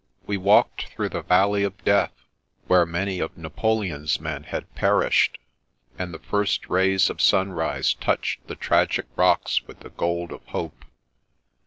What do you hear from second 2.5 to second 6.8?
where many of Napoleon's men had perished; and the first